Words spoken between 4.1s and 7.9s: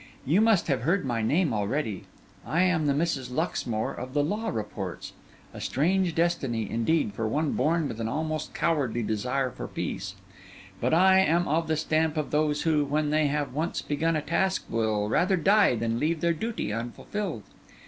the Law Reports: a strange destiny, indeed, for one born